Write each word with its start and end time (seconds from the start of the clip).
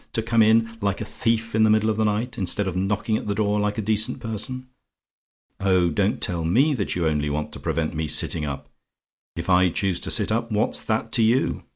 To 0.13 0.23
come 0.23 0.41
in, 0.41 0.79
like 0.81 0.99
a 0.99 1.05
thief 1.05 1.53
in 1.53 1.61
the 1.63 1.69
middle 1.69 1.87
of 1.87 1.95
the 1.95 2.05
night, 2.05 2.35
instead 2.35 2.67
of 2.67 2.75
knocking 2.75 3.17
at 3.17 3.27
the 3.27 3.35
door 3.35 3.59
like 3.59 3.77
a 3.77 3.83
decent 3.83 4.19
person! 4.19 4.67
Oh, 5.59 5.89
don't 5.89 6.19
tell 6.19 6.43
me 6.43 6.73
that 6.73 6.95
you 6.95 7.05
only 7.07 7.29
want 7.29 7.51
to 7.51 7.59
prevent 7.59 7.93
me 7.93 8.07
sitting 8.07 8.43
up 8.43 8.67
if 9.35 9.47
I 9.47 9.69
choose 9.69 9.99
to 9.99 10.09
sit 10.09 10.31
up 10.31 10.51
what's 10.51 10.81
that 10.81 11.11
to 11.11 11.21
you? 11.21 11.65